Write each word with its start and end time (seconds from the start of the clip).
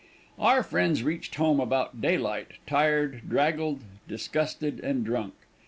Our 0.39 0.63
friends 0.63 1.03
reached 1.03 1.35
home 1.35 1.59
about 1.59 2.01
daylight, 2.01 2.53
tired, 2.65 3.21
draggled, 3.29 3.83
disgusted, 4.07 4.79
and 4.79 5.05
drunk. 5.05 5.35